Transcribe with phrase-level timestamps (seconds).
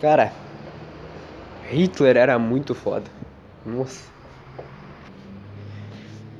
[0.00, 0.32] Cara,
[1.68, 3.04] Hitler era muito foda.
[3.66, 4.10] Nossa.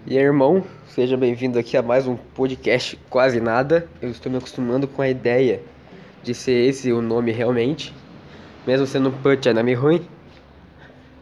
[0.06, 3.86] E aí, irmão, seja bem-vindo aqui a mais um podcast Quase Nada.
[4.00, 5.60] Eu estou me acostumando com a ideia
[6.22, 7.94] de ser esse o nome realmente,
[8.66, 10.08] mesmo sendo um punch nome ruim.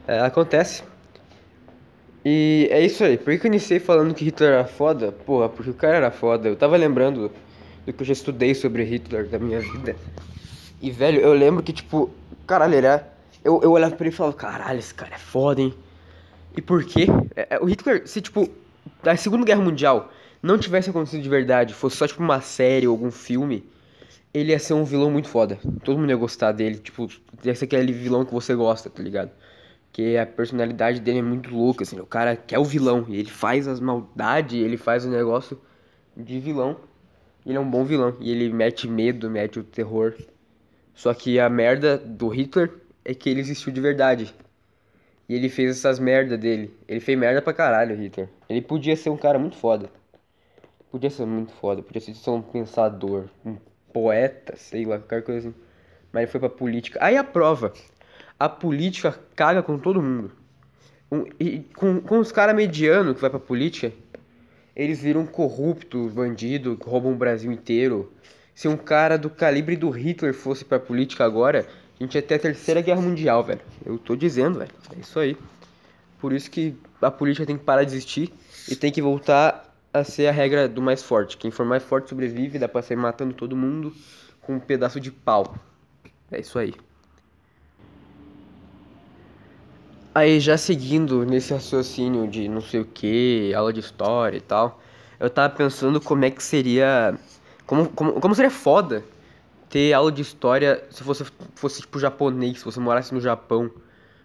[0.07, 0.85] É, acontece.
[2.25, 3.19] E é isso aí.
[3.19, 5.11] Por que eu iniciei falando que Hitler era foda?
[5.11, 6.49] Porra, porque o cara era foda.
[6.49, 7.33] Eu tava lembrando
[7.85, 9.97] do que eu já estudei sobre Hitler da minha vida.
[10.81, 12.11] E, velho, eu lembro que, tipo,
[12.47, 13.13] caralho, era.
[13.45, 15.75] Eu, eu olhava pra ele e falava, caralho, esse cara é foda, hein?
[16.57, 17.07] E por quê?
[17.37, 18.49] É, é, o Hitler, se, tipo,
[19.03, 20.11] da Segunda Guerra Mundial
[20.43, 23.65] não tivesse acontecido de verdade, fosse só, tipo, uma série ou algum filme,
[24.33, 25.59] ele ia ser um vilão muito foda.
[25.85, 27.09] Todo mundo ia gostar dele, tipo,
[27.45, 29.31] ia ser aquele vilão que você gosta, tá ligado?
[29.93, 33.31] Que a personalidade dele é muito louca, assim, o cara quer o vilão, e ele
[33.31, 35.61] faz as maldades, ele faz o negócio
[36.17, 36.77] de vilão.
[37.47, 40.15] Ele é um bom vilão, e ele mete medo, mete o terror.
[40.99, 42.73] Só que a merda do Hitler
[43.05, 44.35] é que ele existiu de verdade.
[45.29, 46.75] E ele fez essas merda dele.
[46.89, 48.29] Ele fez merda pra caralho, Hitler.
[48.49, 49.89] Ele podia ser um cara muito foda.
[50.91, 51.85] Podia ser muito foda.
[51.85, 53.57] Podia ser um pensador, um
[53.93, 55.59] poeta, sei lá, qualquer coisa assim.
[56.13, 56.99] Mas ele foi pra política.
[57.01, 57.73] Aí a prova.
[58.37, 60.33] A política caga com todo mundo.
[61.13, 63.93] Um, e com, com os caras medianos que vai pra política,
[64.75, 68.13] eles viram corruptos, bandidos, roubam o Brasil inteiro.
[68.59, 71.65] Se um cara do calibre do Hitler fosse pra política agora,
[71.95, 73.61] a gente ia ter a terceira guerra mundial, velho.
[73.87, 74.73] Eu tô dizendo, velho.
[74.97, 75.37] É isso aí.
[76.19, 78.35] Por isso que a política tem que parar de existir
[78.69, 81.37] e tem que voltar a ser a regra do mais forte.
[81.37, 83.95] Quem for mais forte sobrevive, dá pra sair matando todo mundo
[84.41, 85.55] com um pedaço de pau.
[86.29, 86.75] É isso aí.
[90.13, 94.83] Aí já seguindo nesse raciocínio de não sei o que, aula de história e tal,
[95.21, 97.17] eu tava pensando como é que seria
[97.69, 99.05] como, como, como seria foda
[99.69, 101.23] ter aula de história se você
[101.55, 103.71] fosse, tipo, japonês, se você morasse no Japão,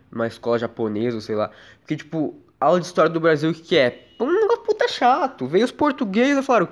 [0.10, 1.52] numa escola japonesa, sei lá.
[1.82, 4.08] Porque, tipo, aula de história do Brasil, o que, que é?
[4.18, 5.46] Um negócio puta chato.
[5.46, 6.70] Veio os portugueses e falaram,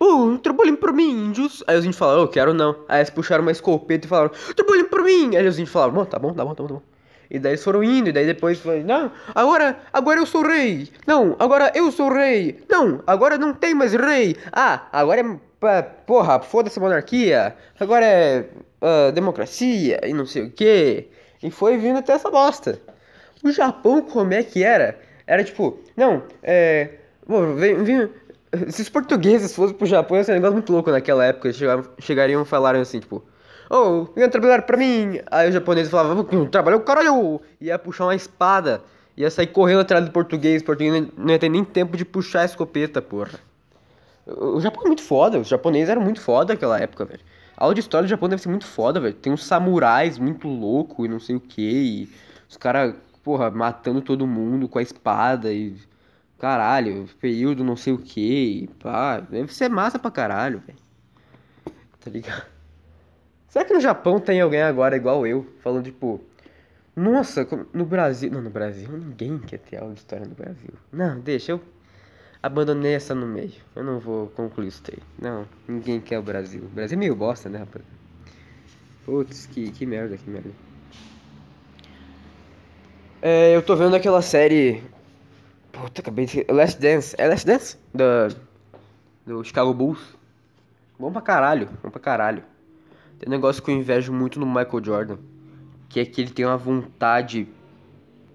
[0.00, 1.62] oh, um trabalhinho pra mim, índios.
[1.68, 2.74] Aí os índios falaram, oh, quero não.
[2.88, 5.36] Aí eles puxaram uma escopeta e falaram, trabalhinho pra mim.
[5.36, 6.82] Aí os índios falaram, bom, tá bom, tá bom, tá bom, tá bom.
[7.30, 10.90] E daí eles foram indo, e daí depois foi, não, agora, agora eu sou rei.
[11.06, 12.64] Não, agora eu sou rei.
[12.68, 14.34] Não, agora não tem mais rei.
[14.50, 15.38] Ah, agora é
[16.06, 18.44] porra, foda-se a monarquia, agora é
[18.80, 21.08] uh, democracia e não sei o que.
[21.42, 22.80] E foi vindo até essa bosta.
[23.42, 24.98] O Japão, como é que era?
[25.26, 26.90] Era tipo, não, é.
[27.56, 28.10] Vem, vem,
[28.68, 31.52] se os portugueses fossem pro Japão, ia ser um negócio muito louco naquela época.
[31.52, 33.22] Chegaram, chegariam e falaram assim, tipo,
[33.70, 35.20] oh, venha trabalhar pra mim.
[35.30, 37.40] Aí o japonês falava, trabalhar o caralho.
[37.60, 38.82] Ia puxar uma espada,
[39.16, 40.62] ia sair correndo atrás do português.
[40.62, 43.38] O português não ia ter nem tempo de puxar a escopeta, porra.
[44.36, 47.20] O Japão é muito foda, os japoneses eram muito foda naquela época, velho.
[47.56, 49.14] A aula de história do Japão deve ser muito foda, velho.
[49.14, 52.08] Tem uns samurais muito louco e não sei o que.
[52.48, 52.94] Os caras,
[53.24, 55.76] porra, matando todo mundo com a espada e.
[56.38, 58.68] Caralho, período não sei o que.
[58.78, 60.78] Pá, deve ser massa pra caralho, velho.
[61.98, 62.46] Tá ligado?
[63.48, 66.20] Será que no Japão tem alguém agora igual eu, falando tipo.
[66.94, 68.30] Nossa, no Brasil.
[68.30, 70.74] Não, no Brasil ninguém quer ter aula de história no Brasil.
[70.92, 71.60] Não, deixa, eu
[72.42, 73.52] abandonei essa no meio.
[73.74, 74.98] Eu não vou concluir isso aí.
[75.20, 76.62] Não, ninguém quer o Brasil.
[76.62, 77.84] O Brasil é meio bosta, né, rapaz?
[79.04, 80.50] Putz, que, que merda, que merda.
[83.20, 84.82] É, eu tô vendo aquela série.
[85.72, 86.44] Puta, acabei de.
[86.48, 87.14] Last Dance.
[87.18, 87.76] É Last Dance?
[87.92, 88.28] Da.
[89.26, 90.16] Do Chicago Bulls.
[90.98, 92.42] Bom pra caralho, bom pra caralho.
[93.18, 95.18] Tem um negócio que eu invejo muito no Michael Jordan.
[95.88, 97.48] Que é que ele tem uma vontade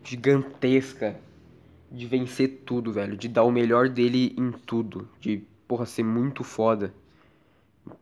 [0.04, 1.16] gigantesca
[1.94, 3.16] de vencer tudo, velho.
[3.16, 5.08] De dar o melhor dele em tudo.
[5.20, 6.92] De, porra, ser muito foda.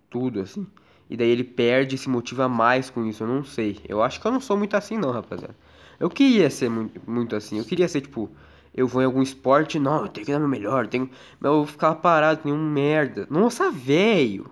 [0.09, 0.65] Tudo, assim.
[1.09, 3.23] E daí ele perde e se motiva mais com isso.
[3.23, 3.81] Eu não sei.
[3.87, 5.55] Eu acho que eu não sou muito assim, não, rapaziada.
[5.99, 7.57] Eu queria ser muito, muito assim.
[7.57, 8.29] Eu queria ser, tipo,
[8.73, 9.77] eu vou em algum esporte.
[9.77, 10.87] Não, eu tenho que dar meu melhor.
[10.87, 11.09] Tenho...
[11.37, 13.27] Mas eu ficava parado, nenhum merda.
[13.29, 14.49] Nossa, velho.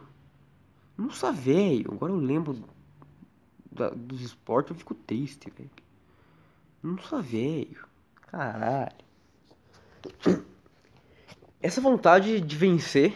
[0.98, 1.94] Nossa, velho.
[1.94, 2.62] Agora eu lembro
[3.72, 5.72] da, dos esportes, eu fico triste, velho.
[6.84, 7.88] Nossa, velho.
[8.28, 9.09] Caralho.
[11.62, 13.14] Essa vontade de vencer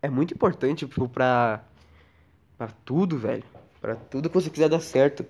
[0.00, 1.64] é muito importante tipo, pra,
[2.84, 3.44] tudo, velho.
[3.80, 5.24] Pra tudo que você quiser dar certo.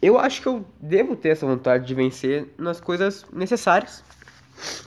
[0.00, 4.02] Eu acho que eu devo ter essa vontade de vencer nas coisas necessárias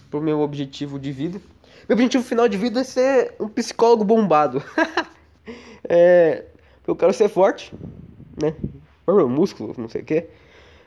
[0.10, 1.40] pro meu objetivo de vida.
[1.88, 4.64] Meu objetivo final de vida é ser um psicólogo bombado.
[5.88, 6.46] é,
[6.88, 7.72] eu quero ser forte,
[8.42, 8.56] né?
[9.30, 10.28] Músculo, não sei o que.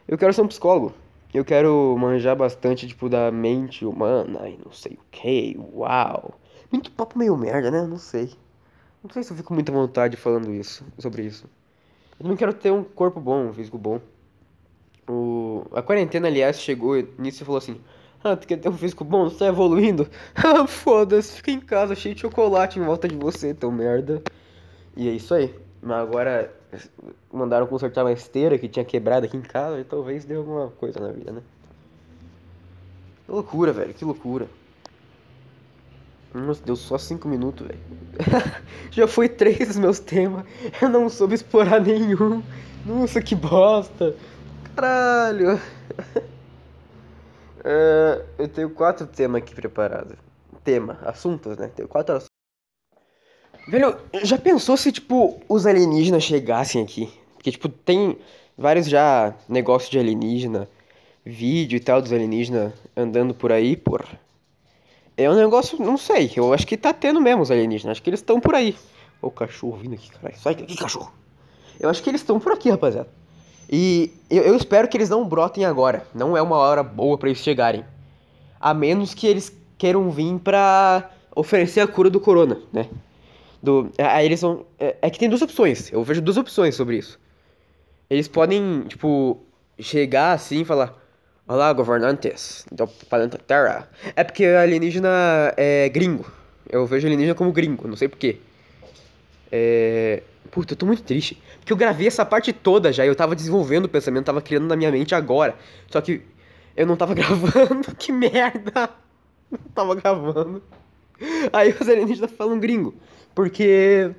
[0.06, 0.92] Eu quero ser um psicólogo.
[1.32, 6.34] Eu quero manjar bastante, tipo, da mente humana e não sei o que, uau.
[6.72, 7.86] Muito papo meio merda, né?
[7.86, 8.32] Não sei.
[9.02, 11.46] Não sei se eu fico com muita vontade falando isso, sobre isso.
[12.18, 14.00] Eu não quero ter um corpo bom, um físico bom.
[15.08, 15.66] O...
[15.72, 17.80] A quarentena, aliás, chegou nisso e falou assim:
[18.24, 19.28] Ah, tu quer ter um físico bom?
[19.28, 20.08] Tu tá evoluindo?
[20.34, 24.22] Ah, foda-se, fica em casa cheio de chocolate em volta de você, tão merda.
[24.96, 25.54] E é isso aí.
[25.80, 26.52] Mas agora
[27.32, 31.00] mandaram consertar uma esteira que tinha quebrado aqui em casa e talvez dê alguma coisa
[31.00, 31.42] na vida, né?
[33.24, 34.48] Que loucura, velho, que loucura.
[36.34, 37.80] Nossa, deu só 5 minutos, velho.
[38.90, 40.44] Já foi três dos meus temas.
[40.80, 42.42] Eu não soube explorar nenhum.
[42.84, 44.14] Nossa, que bosta.
[44.74, 45.60] Caralho.
[47.64, 50.16] É, eu tenho quatro temas aqui preparados.
[50.62, 51.68] Tema, assuntos, né?
[51.74, 52.27] Tenho quatro.
[53.68, 57.12] Velho, já pensou se, tipo, os alienígenas chegassem aqui?
[57.34, 58.16] Porque, tipo, tem
[58.56, 60.66] vários já negócios de alienígena,
[61.22, 64.06] vídeo e tal dos alienígenas andando por aí, por.
[65.14, 68.08] É um negócio, não sei, eu acho que tá tendo mesmo os alienígenas, acho que
[68.08, 68.74] eles estão por aí.
[69.20, 71.12] Ô, o cachorro vindo aqui, caralho, sai daqui, cachorro.
[71.78, 73.10] Eu acho que eles estão por aqui, rapaziada.
[73.68, 76.06] E eu, eu, espero que eles não brotem agora.
[76.14, 77.84] Não é uma hora boa para eles chegarem.
[78.58, 82.88] A menos que eles queiram vir pra oferecer a cura do corona, né?
[83.62, 84.64] Do, aí eles vão.
[84.78, 85.92] É, é, que tem duas opções.
[85.92, 87.18] Eu vejo duas opções sobre isso.
[88.08, 89.40] Eles podem, tipo,
[89.78, 90.96] chegar assim e falar:
[91.46, 93.88] Olá, governantes do planeta Terra.
[94.14, 96.30] É porque alienígena é gringo.
[96.68, 98.38] Eu vejo alienígena como gringo, não sei porquê.
[99.50, 100.22] É.
[100.50, 101.40] Puta, eu tô muito triste.
[101.58, 103.04] Porque eu gravei essa parte toda já.
[103.04, 105.54] Eu tava desenvolvendo o pensamento, tava criando na minha mente agora.
[105.88, 106.22] Só que
[106.76, 107.94] eu não tava gravando.
[107.98, 108.90] que merda!
[109.50, 110.62] Não tava gravando.
[111.52, 112.94] Aí os alienígenas falam gringo.
[113.34, 114.10] Porque.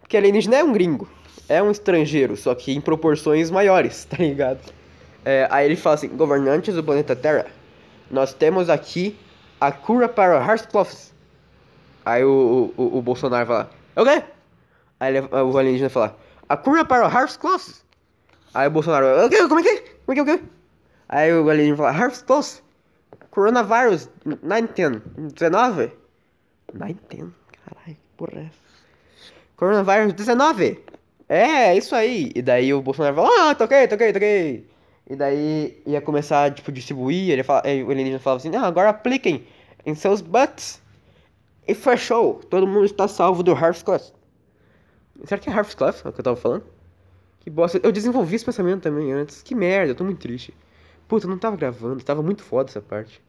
[0.00, 1.08] Porque alienígena é um gringo.
[1.48, 4.60] É um estrangeiro, só que em proporções maiores, tá ligado?
[5.24, 7.46] É, aí ele fala assim: governantes do planeta Terra,
[8.10, 9.16] nós temos aqui
[9.60, 11.12] a cura para Hearthcloths.
[12.04, 14.22] Aí o, o, o Bolsonaro fala: o quê?
[14.98, 16.16] Aí ele, o alienígena fala,
[16.48, 17.84] a cura para o Hearth's
[18.52, 19.48] Aí o Bolsonaro, o quê?
[19.48, 19.78] Como é que é?
[20.04, 20.22] Como é que é?
[20.22, 20.44] O quê?
[21.08, 22.62] Aí o alienígena fala, Hearth's Close.
[23.30, 25.00] Coronavirus 19,
[25.34, 25.99] 19?
[26.72, 27.32] 19?
[27.64, 28.70] Caralho, que porra é essa?
[29.56, 30.84] Coronavirus 19?
[31.28, 32.32] É, isso aí.
[32.34, 34.66] E daí o Bolsonaro fala, ah, toquei, toquei, toquei.
[35.08, 37.30] E daí ia começar, tipo, distribuir.
[37.30, 39.46] Ele fala, o alienígena falava assim, ah, agora apliquem
[39.84, 40.80] em seus butts.
[41.66, 42.34] E fechou.
[42.34, 44.12] Todo mundo está salvo do Hearth's Close.
[45.24, 46.64] Será que é Harvest Clef, é o que eu tava falando?
[47.40, 47.80] Que bosta.
[47.82, 49.42] Eu desenvolvi esse pensamento também antes.
[49.42, 50.54] Que merda, eu tô muito triste.
[51.06, 53.20] Puta, eu não tava gravando, tava muito foda essa parte.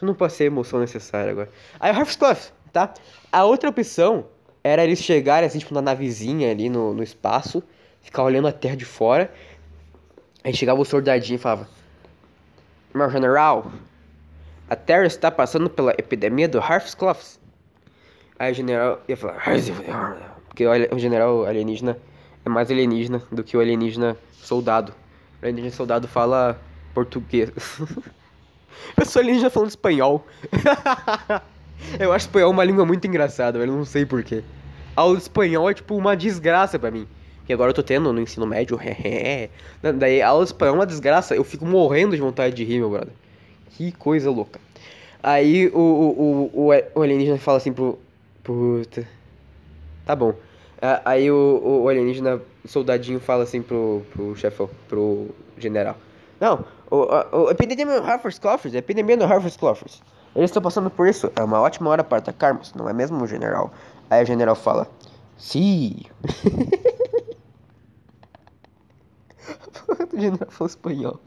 [0.00, 1.50] Eu não passei a emoção necessária agora.
[1.80, 2.92] Aí Harvest Clef, tá?
[3.30, 4.26] A outra opção
[4.62, 7.62] era eles chegarem assim, tipo, na navezinha ali no, no espaço,
[8.02, 9.32] ficar olhando a terra de fora.
[10.42, 11.68] Aí chegava o soldadinho e falava:
[12.92, 13.70] Meu general,
[14.68, 17.40] a terra está passando pela epidemia do Harvest Clefs.
[18.38, 19.40] Aí o general ia falar:
[20.48, 21.96] porque o general alienígena
[22.44, 24.92] é mais alienígena do que o alienígena soldado.
[25.40, 26.60] O alienígena soldado fala
[26.92, 27.50] português.
[28.98, 30.26] eu sou alienígena falando espanhol.
[31.98, 33.72] eu acho espanhol uma língua muito engraçada, velho.
[33.72, 34.42] Não sei porquê.
[34.96, 37.06] Aula de espanhol é tipo uma desgraça para mim.
[37.46, 38.78] Que agora eu tô tendo no ensino médio.
[39.98, 41.34] Daí aula de espanhol é uma desgraça.
[41.34, 43.12] Eu fico morrendo de vontade de rir, meu brother.
[43.70, 44.60] Que coisa louca.
[45.22, 47.98] Aí o, o, o, o alienígena fala assim pro.
[48.42, 49.06] Puta.
[50.04, 50.34] Tá bom.
[51.04, 55.96] Aí o, o alienígena, o soldadinho fala assim pro, pro chefão, pro general.
[56.38, 60.02] Não, o, o, epidemia no Harvard Coffers, epidemia no Harvard Coffers.
[60.34, 63.72] Eles estão passando por isso, é uma ótima hora para atacarmos, não é mesmo, general?
[64.10, 64.88] Aí o general fala,
[65.38, 66.02] sim.
[70.12, 71.20] o general falou espanhol.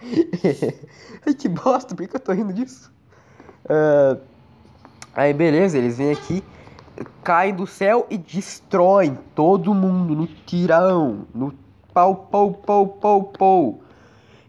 [1.26, 2.90] Ai, que bosta, por que eu tô rindo disso?
[3.64, 4.20] Uh,
[5.14, 6.42] aí, beleza, eles vêm aqui
[7.22, 11.52] caem do céu e destroem todo mundo no tirão, no
[11.92, 13.80] pau, pau, pau, pau, pau.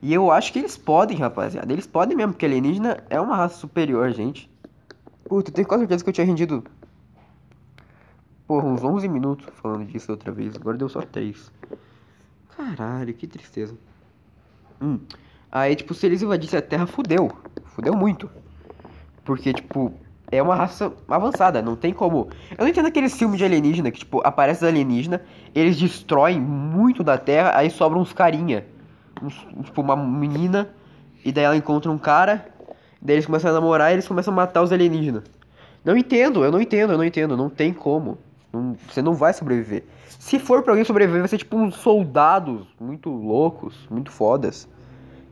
[0.01, 1.71] E eu acho que eles podem, rapaziada.
[1.71, 4.49] Eles podem mesmo, porque alienígena é uma raça superior, gente.
[5.25, 6.63] Puta, tenho quase certeza que eu tinha rendido.
[8.47, 10.55] Porra, uns 11 minutos falando disso outra vez.
[10.55, 11.51] Agora deu só 3.
[12.57, 13.77] Caralho, que tristeza.
[14.81, 14.99] Hum.
[15.51, 17.31] Aí, tipo, se eles invadissem a Terra, fudeu.
[17.65, 18.29] Fudeu muito.
[19.23, 19.93] Porque, tipo,
[20.31, 22.29] é uma raça avançada, não tem como.
[22.51, 25.21] Eu não entendo aqueles filmes de alienígena que, tipo, aparece alienígena,
[25.53, 28.65] eles destroem muito da Terra, aí sobram uns carinha.
[29.63, 30.69] Tipo, uma menina,
[31.23, 32.45] e daí ela encontra um cara,
[33.01, 35.23] daí eles começam a namorar e eles começam a matar os alienígenas.
[35.83, 38.17] Não entendo, eu não entendo, eu não entendo, não tem como.
[38.53, 39.83] Não, você não vai sobreviver.
[40.19, 44.67] Se for pra alguém sobreviver, vai ser tipo uns soldados muito loucos, muito fodas.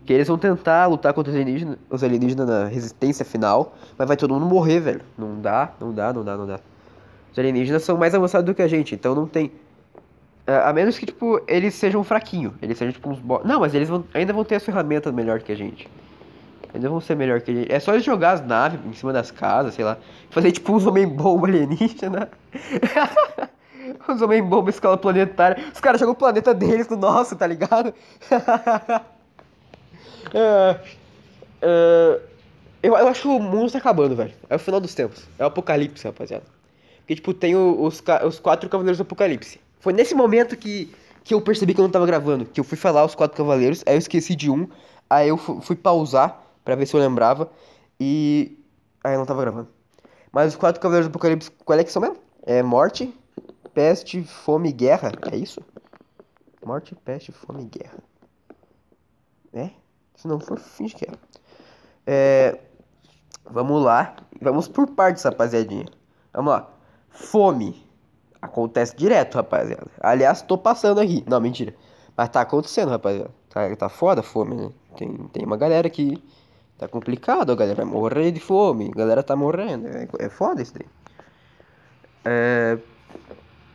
[0.06, 4.18] Que eles vão tentar lutar contra os alienígenas, os alienígenas na resistência final, mas vai
[4.18, 5.02] todo mundo morrer, velho.
[5.18, 6.60] Não dá, não dá, não dá, não dá.
[7.32, 9.52] Os alienígenas são mais avançados do que a gente, então não tem.
[10.66, 12.54] A menos que, tipo, eles sejam fraquinhos.
[12.62, 13.42] Eles sejam, tipo, uns bo...
[13.44, 15.88] Não, mas eles vão, ainda vão ter as ferramentas melhor que a gente.
[16.74, 17.72] Ainda vão ser melhor que a gente.
[17.72, 19.98] É só eles jogar as naves em cima das casas, sei lá.
[20.30, 22.30] Fazer, tipo, uns homem-bomba alienígena.
[24.08, 25.64] uns homem-bomba escala planetária.
[25.74, 27.94] Os caras jogam o planeta deles no nosso, tá ligado?
[30.34, 30.80] é,
[31.62, 32.20] é,
[32.82, 34.34] eu, eu acho que o mundo tá acabando, velho.
[34.50, 35.28] É o final dos tempos.
[35.38, 36.46] É o apocalipse, rapaziada.
[37.00, 39.60] Porque, tipo, tem os, os quatro cavaleiros do apocalipse.
[39.80, 40.94] Foi nesse momento que,
[41.24, 42.46] que eu percebi que eu não tava gravando.
[42.46, 44.68] Que eu fui falar os quatro cavaleiros, aí eu esqueci de um.
[45.10, 47.50] Aí eu fui, fui pausar pra ver se eu lembrava.
[48.00, 48.58] E.
[49.04, 49.68] Aí eu não tava gravando.
[50.32, 52.18] Mas os quatro cavaleiros do apocalipse, qual é que são mesmo?
[52.44, 53.14] É morte,
[53.74, 55.12] peste, fome e guerra.
[55.32, 55.62] É isso?
[56.64, 58.00] Morte, peste, fome e guerra.
[59.54, 59.72] É?
[60.16, 61.12] Se não for, finge que é.
[62.06, 62.60] É.
[63.50, 64.16] Vamos lá.
[64.42, 65.86] Vamos por partes, rapaziadinha.
[66.34, 66.70] Vamos lá.
[67.10, 67.89] Fome.
[68.42, 69.88] Acontece direto, rapaziada.
[70.00, 71.24] Aliás, tô passando aqui.
[71.28, 71.76] Não, mentira.
[72.16, 73.32] Mas tá acontecendo, rapaziada.
[73.50, 74.70] Tá, tá foda a fome, né?
[74.98, 76.22] Tem, tem uma galera que
[76.78, 78.92] tá complicado, a galera vai morrer de fome.
[78.94, 79.88] A galera tá morrendo.
[79.88, 80.88] É, é foda isso daí.
[82.26, 82.78] É.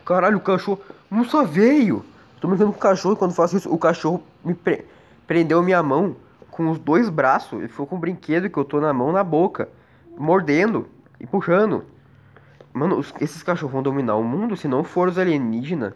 [0.03, 0.79] Caralho, o cachorro.
[1.09, 2.03] Não só veio.
[2.39, 4.85] Tô brincando com o cachorro e quando faço isso, o cachorro me pre...
[5.25, 6.15] prendeu minha mão
[6.51, 7.59] com os dois braços.
[7.59, 9.69] Ele ficou com o brinquedo que eu tô na mão na boca.
[10.17, 10.87] Mordendo
[11.19, 11.85] e puxando.
[12.75, 15.93] Mano, os, esses cachorros vão dominar o mundo se não for os alienígenas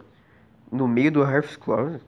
[0.72, 2.00] no meio do Earth Cloud.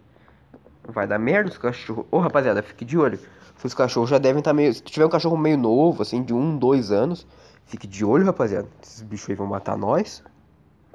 [0.88, 2.06] Vai dar merda os cachorros.
[2.10, 3.18] Ô, rapaziada, fique de olho.
[3.62, 4.72] Os cachorros já devem estar tá meio.
[4.72, 7.26] Se tiver um cachorro meio novo, assim, de um, dois anos,
[7.66, 8.66] fique de olho, rapaziada.
[8.82, 10.24] Esses bichos aí vão matar nós.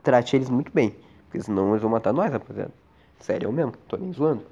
[0.01, 0.95] Trate eles muito bem.
[1.25, 2.73] Porque senão eles vão matar nós, rapaziada.
[3.19, 4.43] Sério mesmo, tô nem zoando.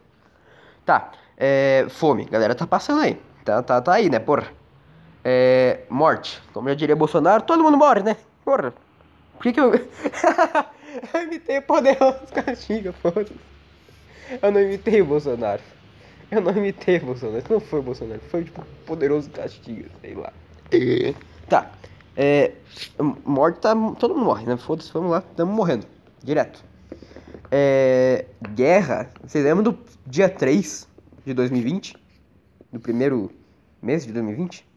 [0.85, 1.87] Tá, é.
[1.89, 3.19] Fome, galera tá passando aí.
[3.43, 4.49] Tá, tá, tá aí, né, porra.
[5.23, 5.79] É.
[5.89, 6.43] Morte.
[6.53, 8.15] Como já diria Bolsonaro, todo mundo morre, né?
[8.45, 8.71] Porra.
[9.37, 9.71] Por que que eu...
[11.13, 13.33] eu imitei o poderoso castiga, foda-se.
[14.41, 15.61] Eu não imitei o Bolsonaro.
[16.31, 17.43] Eu não imitei o Bolsonaro.
[17.49, 18.21] Não foi o Bolsonaro.
[18.29, 20.33] Foi tipo poderoso castiga, sei lá.
[21.47, 21.71] Tá.
[22.15, 22.53] É.
[23.23, 23.75] Morte tá.
[23.99, 24.57] Todo mundo morre, né?
[24.57, 25.21] Foda-se, vamos lá.
[25.21, 25.85] Tamo morrendo.
[26.23, 26.63] Direto.
[27.51, 28.25] É.
[28.53, 29.09] Guerra.
[29.23, 30.87] Vocês lembram do dia 3
[31.25, 31.95] de 2020?
[32.71, 33.31] Do primeiro
[33.81, 34.67] mês de 2020?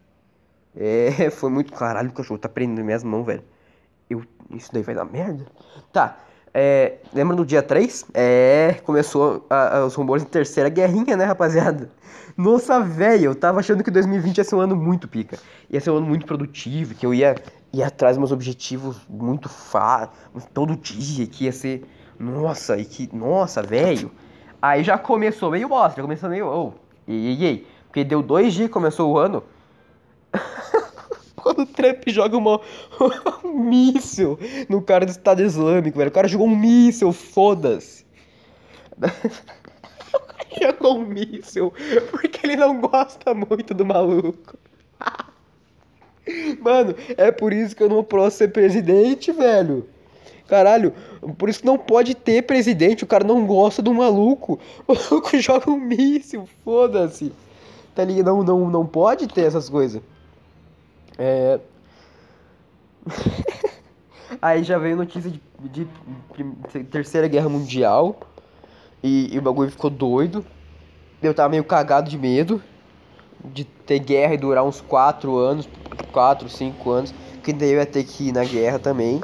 [0.75, 1.29] É.
[1.31, 1.73] Foi muito.
[1.73, 3.43] Caralho, o cachorro tá prendendo minhas mãos, velho.
[4.09, 5.45] Eu, isso daí vai dar merda?
[5.93, 6.17] Tá.
[6.53, 8.05] É, lembra do dia 3?
[8.13, 11.91] É, começou a, a, os rumores de terceira guerrinha, né, rapaziada?
[12.35, 15.37] Nossa, velho, eu tava achando que 2020 ia ser um ano muito pica.
[15.69, 17.35] Ia ser um ano muito produtivo, que eu ia
[17.71, 20.11] ir atrás dos meus objetivos muito fácil,
[20.53, 21.85] todo dia, que ia ser.
[22.17, 23.15] Nossa, e que.
[23.15, 24.11] Nossa, velho.
[24.61, 26.47] Aí já começou meio bosta, já começou meio.
[26.47, 26.73] Oh,
[27.07, 27.67] ei, ei.
[27.85, 29.43] Porque deu dois dias começou o ano.
[31.43, 32.61] Quando o Trump joga uma,
[33.43, 36.09] um míssil no cara do Estado Islâmico, velho.
[36.09, 38.05] O cara jogou um míssil, foda-se.
[40.61, 41.73] jogou um míssil
[42.11, 44.57] porque ele não gosta muito do maluco.
[46.59, 49.87] Mano, é por isso que eu não posso ser presidente, velho.
[50.47, 50.93] Caralho,
[51.37, 54.59] por isso que não pode ter presidente, o cara não gosta do maluco.
[54.87, 57.31] O maluco joga um míssil, foda-se.
[57.95, 58.25] Tá ligado?
[58.25, 60.01] Não, não, não pode ter essas coisas.
[61.19, 61.59] É...
[64.41, 65.87] Aí já veio notícia de, de,
[66.37, 68.21] de, Terceira Guerra Mundial.
[69.03, 70.45] E, e, o bagulho ficou doido.
[71.21, 72.63] Eu tava meio cagado de medo
[73.43, 75.67] de ter guerra e durar uns 4 anos,
[76.11, 77.13] 4, 5 anos.
[77.43, 79.21] Que daí eu ia ter que ir na guerra também.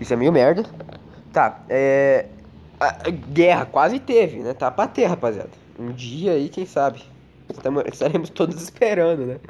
[0.00, 0.64] Isso é meio merda.
[1.32, 2.26] Tá, é.
[2.80, 4.54] A guerra quase teve, né?
[4.54, 5.50] Tá pra ter, rapaziada.
[5.78, 7.02] Um dia aí, quem sabe?
[7.90, 9.40] Estaremos todos esperando, né?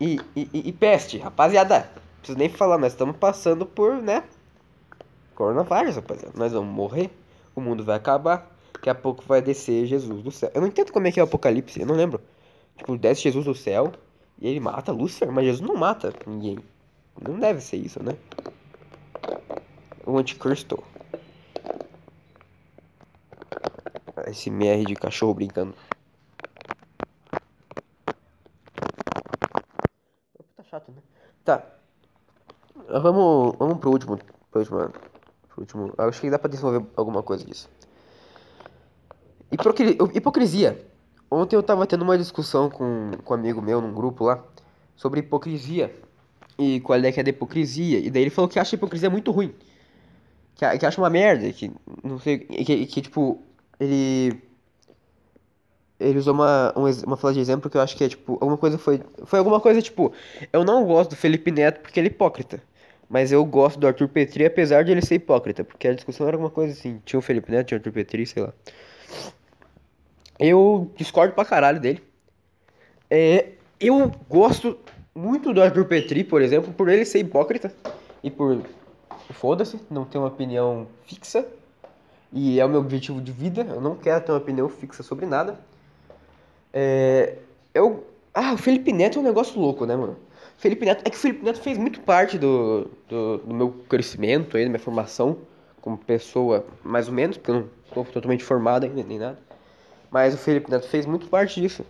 [0.00, 1.90] E, e, e peste, rapaziada.
[2.18, 4.22] Preciso nem falar, nós estamos passando por, né?
[5.34, 6.32] Coronavírus, rapaziada.
[6.36, 7.10] Nós vamos morrer.
[7.54, 8.54] O mundo vai acabar.
[8.72, 10.50] Daqui a pouco vai descer Jesus do céu.
[10.54, 12.20] Eu não entendo como é que é o apocalipse, eu não lembro.
[12.76, 13.92] Tipo, desce Jesus do céu
[14.40, 16.58] e ele mata Lúcifer, mas Jesus não mata ninguém.
[17.20, 18.16] Não deve ser isso, né?
[20.06, 20.82] O anticristo.
[24.28, 25.74] Esse MR de cachorro brincando.
[30.68, 31.02] chato, né?
[31.44, 31.64] Tá.
[32.98, 34.18] Vamos, vamos pro último.
[34.50, 34.78] Pro último,
[35.48, 35.94] pro último.
[35.98, 37.68] Acho que dá pra desenvolver alguma coisa disso.
[39.50, 40.86] Hipocri hipocrisia.
[41.30, 44.42] Ontem eu tava tendo uma discussão com, com um amigo meu num grupo lá
[44.96, 45.94] sobre hipocrisia.
[46.58, 47.98] E qual é que é a hipocrisia.
[47.98, 49.54] E daí ele falou que acha a hipocrisia muito ruim.
[50.54, 51.52] Que, que acha uma merda.
[51.52, 51.70] Que
[52.02, 52.38] não sei.
[52.38, 53.42] Que, que tipo.
[53.78, 54.42] Ele
[56.00, 56.72] ele usou uma,
[57.06, 59.02] uma frase de exemplo que eu acho que é tipo, alguma coisa foi.
[59.24, 60.12] Foi alguma coisa tipo,
[60.52, 62.62] eu não gosto do Felipe Neto porque ele é hipócrita.
[63.08, 66.36] Mas eu gosto do Arthur Petri, apesar de ele ser hipócrita, porque a discussão era
[66.36, 67.00] alguma coisa assim.
[67.04, 68.52] Tinha o Felipe Neto, tinha o Arthur Petri, sei lá.
[70.38, 72.02] Eu discordo pra caralho dele.
[73.10, 74.78] É, eu gosto
[75.14, 77.72] muito do Arthur Petri, por exemplo, por ele ser hipócrita
[78.22, 78.62] e por.
[79.30, 81.46] Foda-se, não ter uma opinião fixa.
[82.32, 83.62] E é o meu objetivo de vida.
[83.62, 85.58] Eu não quero ter uma opinião fixa sobre nada.
[86.72, 87.36] É,
[87.74, 88.06] eu.
[88.32, 90.16] Ah, o Felipe Neto é um negócio louco, né, mano?
[90.58, 91.02] Felipe Neto.
[91.06, 94.68] É que o Felipe Neto fez muito parte do, do, do meu crescimento aí, da
[94.68, 95.38] minha formação
[95.80, 99.38] como pessoa, mais ou menos, porque eu não estou totalmente formado ainda, nem nada.
[100.10, 101.82] Mas o Felipe Neto fez muito parte disso.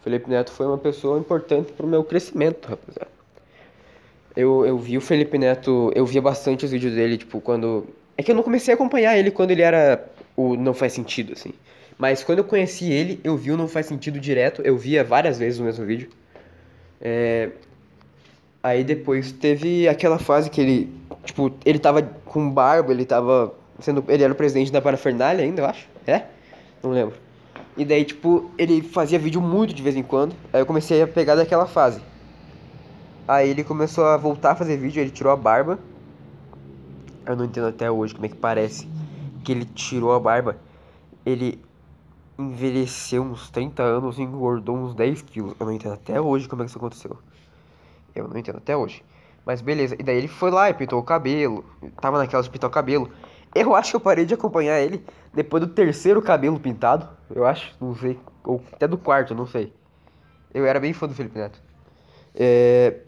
[0.00, 3.10] O Felipe Neto foi uma pessoa importante pro meu crescimento, rapaziada.
[4.36, 7.86] Eu, eu vi o Felipe Neto, eu via bastante os vídeos dele, tipo, quando.
[8.16, 10.04] É que eu não comecei a acompanhar ele quando ele era
[10.36, 11.52] o Não Faz Sentido, assim.
[11.96, 15.38] Mas quando eu conheci ele, eu vi o Não Faz Sentido direto, eu via várias
[15.38, 16.10] vezes o mesmo vídeo.
[17.00, 17.50] É...
[18.64, 20.90] Aí depois teve aquela fase que ele,
[21.22, 24.02] tipo, ele tava com barba, ele tava sendo.
[24.08, 25.86] Ele era o presidente da Parafernália ainda, eu acho.
[26.06, 26.22] É?
[26.82, 27.14] Não lembro.
[27.76, 30.34] E daí, tipo, ele fazia vídeo muito de vez em quando.
[30.50, 32.00] Aí eu comecei a pegar daquela fase.
[33.28, 35.78] Aí ele começou a voltar a fazer vídeo, ele tirou a barba.
[37.26, 38.88] Eu não entendo até hoje como é que parece
[39.44, 40.56] que ele tirou a barba.
[41.26, 41.60] Ele
[42.38, 45.54] envelheceu uns 30 anos e engordou uns 10 quilos.
[45.60, 47.18] Eu não entendo até hoje como é que isso aconteceu.
[48.14, 49.02] Eu não entendo até hoje.
[49.44, 49.94] Mas beleza.
[49.98, 51.64] E daí ele foi lá e pintou o cabelo.
[52.00, 53.10] Tava naquela de pintar o cabelo.
[53.54, 57.08] Eu acho que eu parei de acompanhar ele depois do terceiro cabelo pintado.
[57.34, 58.18] Eu acho, não sei.
[58.44, 59.72] Ou até do quarto, não sei.
[60.52, 61.60] Eu era bem fã do Felipe Neto.
[62.34, 63.00] É...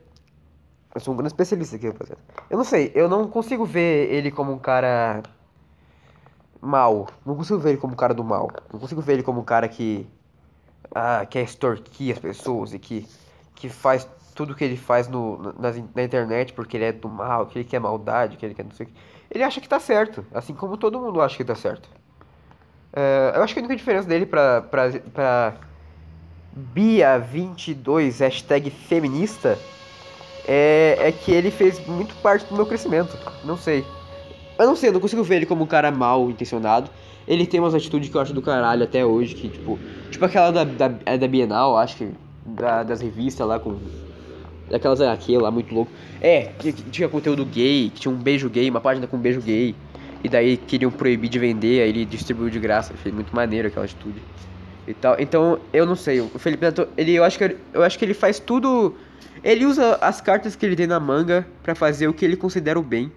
[0.94, 2.20] Eu sou um grande especialista aqui, rapaziada.
[2.48, 5.22] Eu não sei, eu não consigo ver ele como um cara
[6.60, 7.08] mal.
[7.24, 8.50] Não consigo ver ele como um cara do mal.
[8.72, 10.06] Não consigo ver ele como um cara que
[10.94, 13.06] ah, quer extorquir as pessoas e que,
[13.56, 17.46] que faz tudo que ele faz no, na, na internet porque ele é do mal,
[17.46, 18.94] que ele quer maldade, que ele quer não sei o que.
[19.30, 21.88] Ele acha que tá certo, assim como todo mundo acha que tá certo.
[22.92, 25.54] É, eu acho que a única diferença dele pra, pra, pra
[26.74, 29.58] Bia22 hashtag feminista
[30.46, 33.18] é, é que ele fez muito parte do meu crescimento.
[33.44, 33.84] Não sei.
[34.58, 36.90] Eu não sei, eu não consigo ver ele como um cara mal intencionado.
[37.26, 39.78] Ele tem umas atitudes que eu acho do caralho até hoje, que tipo.
[40.10, 42.14] Tipo aquela da, da, é da Bienal, acho que.
[42.46, 43.78] Da, das revistas lá com.
[44.70, 45.90] Daquelas HQ lá, muito louco.
[46.20, 49.20] É, que, que tinha conteúdo gay, que tinha um beijo gay, uma página com um
[49.20, 49.74] beijo gay.
[50.24, 52.92] E daí queriam proibir de vender, aí ele distribuiu de graça.
[52.98, 54.20] Achei muito maneiro aquela atitude.
[54.88, 55.16] E tal.
[55.20, 56.20] Então, eu não sei.
[56.20, 58.94] O Felipe Neto, ele, eu, acho que, eu acho que ele faz tudo
[59.42, 62.78] ele usa as cartas que ele tem na manga para fazer o que ele considera
[62.78, 63.12] o bem.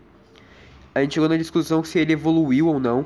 [0.94, 3.06] A gente chegou na discussão se ele evoluiu ou não.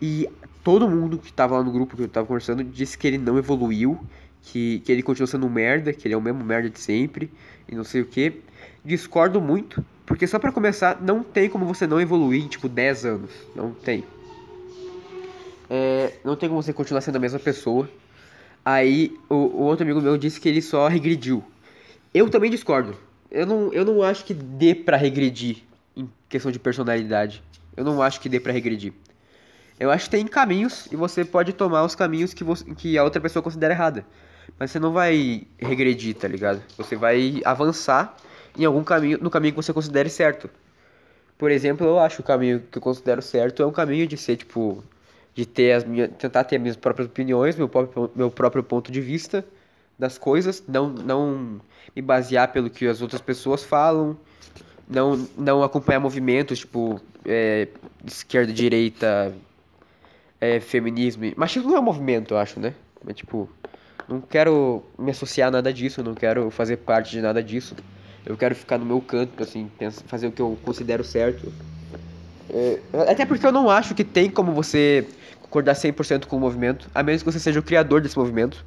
[0.00, 0.28] E
[0.62, 3.36] todo mundo que tava lá no grupo que eu tava conversando disse que ele não
[3.36, 3.98] evoluiu.
[4.42, 7.30] Que, que ele continua sendo um merda, que ele é o mesmo merda de sempre.
[7.68, 8.40] E não sei o que.
[8.84, 9.84] Discordo muito.
[10.04, 13.30] Porque só para começar, não tem como você não evoluir em tipo 10 anos.
[13.54, 14.04] Não tem.
[15.70, 17.88] É, não tem como você continuar sendo a mesma pessoa.
[18.64, 21.42] Aí o, o outro amigo meu disse que ele só regrediu.
[22.12, 22.96] Eu também discordo.
[23.30, 25.62] Eu não, eu não acho que dê para regredir
[25.96, 27.42] em questão de personalidade.
[27.76, 28.92] Eu não acho que dê para regredir.
[29.80, 33.02] Eu acho que tem caminhos e você pode tomar os caminhos que, você, que a
[33.02, 34.04] outra pessoa considera errada.
[34.58, 36.62] Mas você não vai regredir, tá ligado?
[36.76, 38.16] Você vai avançar
[38.56, 40.48] em algum caminho, no caminho que você considere certo.
[41.38, 44.16] Por exemplo, eu acho que o caminho que eu considero certo é um caminho de
[44.16, 44.84] ser, tipo,
[45.34, 48.92] de ter as minhas, tentar ter as minhas próprias opiniões, meu próprio, meu próprio ponto
[48.92, 49.44] de vista
[49.98, 51.60] das coisas, não, não
[51.94, 54.16] me basear pelo que as outras pessoas falam,
[54.88, 57.68] não, não acompanhar movimentos tipo é,
[58.04, 59.34] esquerda, direita,
[60.40, 61.24] é, feminismo.
[61.36, 62.74] Machismo não é um movimento, eu acho, né?
[63.04, 63.48] Mas tipo,
[64.08, 67.74] não quero me associar a nada disso, não quero fazer parte de nada disso.
[68.24, 69.70] Eu quero ficar no meu canto, assim,
[70.06, 71.52] fazer o que eu considero certo.
[72.50, 75.06] É, até porque eu não acho que tem como você
[75.40, 78.64] concordar 100% com o movimento, a menos que você seja o criador desse movimento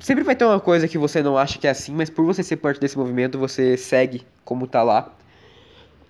[0.00, 2.42] sempre vai ter uma coisa que você não acha que é assim, mas por você
[2.42, 5.12] ser parte desse movimento, você segue como tá lá.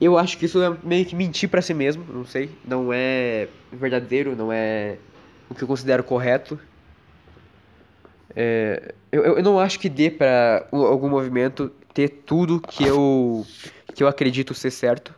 [0.01, 2.51] Eu acho que isso é meio que mentir para si mesmo, não sei.
[2.65, 4.97] Não é verdadeiro, não é
[5.51, 6.59] o que eu considero correto.
[8.35, 13.47] É, eu, eu não acho que dê para algum movimento ter tudo que eu,
[13.95, 15.15] que eu acredito ser certo.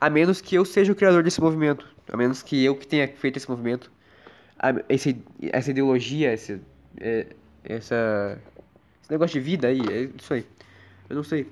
[0.00, 1.86] A menos que eu seja o criador desse movimento.
[2.10, 3.90] A menos que eu que tenha feito esse movimento.
[4.88, 5.22] esse,
[5.52, 6.60] essa ideologia, esse,
[6.98, 7.26] é,
[7.64, 8.38] essa
[9.02, 10.46] esse negócio de vida aí, é isso aí.
[11.08, 11.46] Eu não sei.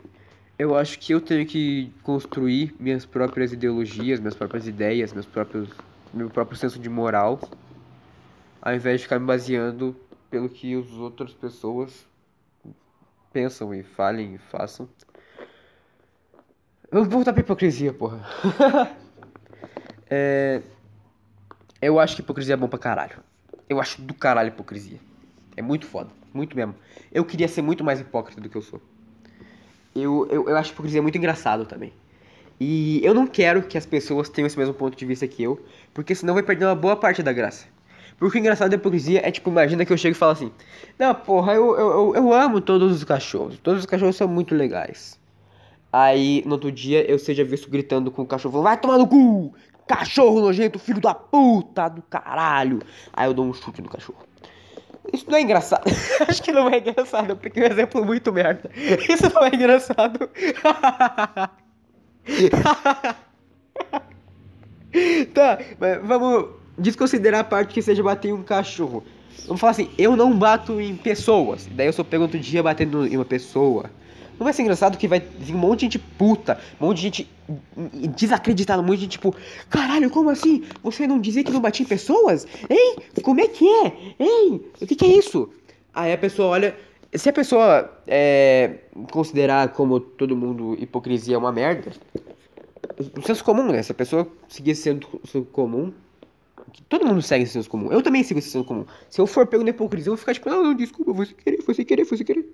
[0.59, 5.68] Eu acho que eu tenho que construir minhas próprias ideologias, minhas próprias ideias, meus próprios
[6.12, 7.40] meu próprio senso de moral,
[8.62, 9.94] ao invés de ficar me baseando
[10.31, 12.07] pelo que as outras pessoas
[13.33, 14.88] pensam e falem e façam.
[16.91, 18.27] Vamos voltar pra hipocrisia, porra.
[20.09, 20.62] é...
[21.81, 23.23] Eu acho que hipocrisia é bom pra caralho.
[23.69, 24.99] Eu acho do caralho hipocrisia.
[25.57, 26.11] É muito foda.
[26.33, 26.75] Muito mesmo.
[27.12, 28.81] Eu queria ser muito mais hipócrita do que eu sou.
[29.95, 31.93] Eu, eu, eu acho hipocrisia muito engraçado também.
[32.61, 35.64] E eu não quero que as pessoas tenham esse mesmo ponto de vista que eu,
[35.95, 37.67] porque senão vai perder uma boa parte da graça.
[38.19, 40.51] Porque o engraçado da hipocrisia é tipo, imagina que eu chego e falo assim:
[40.99, 43.59] Não, porra, eu, eu, eu, eu amo todos os cachorros.
[43.59, 45.19] Todos os cachorros são muito legais.
[45.93, 49.55] Aí, no outro dia, eu seja visto gritando com o cachorro: Vai tomar no cu!
[49.87, 52.81] Cachorro nojento, filho da puta do caralho!
[53.13, 54.19] Aí eu dou um chute no cachorro.
[55.13, 55.85] Isso não é engraçado.
[56.29, 58.69] Acho que não é engraçado, porque é um exemplo muito merda.
[59.09, 60.29] Isso não é engraçado.
[65.33, 69.03] tá, mas vamos desconsiderar a parte que seja bater em um cachorro.
[69.47, 71.69] Vamos falar assim, eu não bato em pessoas.
[71.73, 73.91] Daí eu só pego outro dia batendo em uma pessoa.
[74.38, 77.03] Não vai ser engraçado que vai vir um monte de gente puta, um monte de
[77.03, 77.31] gente
[78.17, 79.35] desacreditada, um monte de gente tipo,
[79.69, 80.64] caralho, como assim?
[80.83, 82.47] Você não dizia que não batia em pessoas?
[82.71, 82.97] Hein?
[83.23, 83.93] Como é que é?
[84.21, 84.62] Hein?
[84.81, 85.51] O que, que é isso?
[85.93, 86.77] Aí a pessoa olha.
[87.14, 91.91] Se a pessoa é, considerar como todo mundo hipocrisia é uma merda,
[93.17, 93.83] o senso comum, né?
[93.83, 95.09] Se a pessoa seguir senso
[95.53, 95.91] comum,
[96.89, 97.93] todo mundo segue esse senso comum.
[97.93, 98.85] Eu também sigo esse senso comum.
[99.09, 101.35] Se eu for pego na hipocrisia, eu vou ficar tipo, não, não, desculpa, foi sem
[101.37, 102.47] querer, foi sem querer, foi sem querer.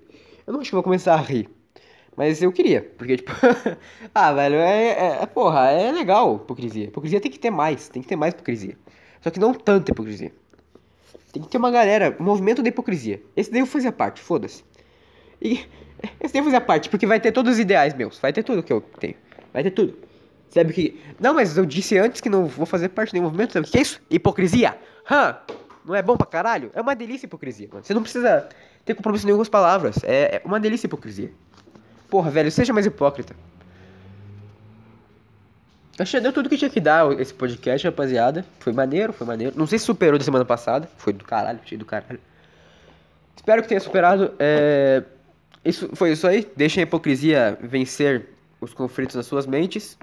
[0.45, 1.49] Eu não acho que eu vou começar a rir.
[2.15, 3.31] Mas eu queria, porque, tipo,
[4.15, 6.85] ah, velho, é, é, é, porra, é legal hipocrisia.
[6.85, 8.77] Hipocrisia tem que ter mais, tem que ter mais hipocrisia.
[9.21, 10.31] Só que não tanta hipocrisia.
[11.33, 13.21] Tem que ter uma galera, um movimento da hipocrisia.
[13.35, 14.63] Esse daí eu fazia parte, foda-se.
[15.41, 15.65] E
[16.21, 18.63] esse daí eu fazia parte, porque vai ter todos os ideais meus, vai ter tudo
[18.63, 19.15] que eu tenho,
[19.51, 19.97] vai ter tudo.
[20.55, 21.01] Sabe que.
[21.19, 23.77] Não, mas eu disse antes que não vou fazer parte do movimento, sabe o que
[23.77, 24.01] é isso?
[24.09, 24.77] Hipocrisia!
[25.11, 25.35] Hã?
[25.83, 26.71] Não é bom pra caralho?
[26.73, 27.83] É uma delícia hipocrisia, mano.
[27.83, 28.47] Você não precisa
[28.85, 29.97] ter compromisso nenhum com as palavras.
[30.03, 31.29] É, é uma delícia hipocrisia.
[32.09, 33.35] Porra, velho, seja mais hipócrita.
[35.99, 38.45] Acho que deu tudo que tinha que dar esse podcast, rapaziada.
[38.59, 39.53] Foi maneiro, foi maneiro.
[39.57, 40.89] Não sei se superou da semana passada.
[40.97, 42.19] Foi do caralho, cheio do caralho.
[43.35, 44.33] Espero que tenha superado.
[44.39, 45.03] É...
[45.65, 46.49] Isso foi isso aí.
[46.55, 48.29] Deixem a hipocrisia vencer
[48.61, 49.97] os conflitos nas suas mentes.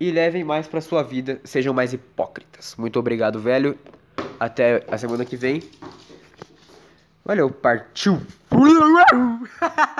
[0.00, 1.40] E levem mais pra sua vida.
[1.44, 2.74] Sejam mais hipócritas.
[2.76, 3.76] Muito obrigado, velho.
[4.38, 5.62] Até a semana que vem.
[7.24, 8.20] Valeu, partiu!